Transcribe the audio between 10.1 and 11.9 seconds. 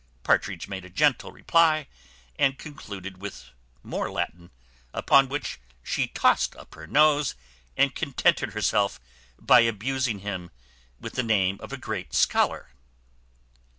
him with the name of a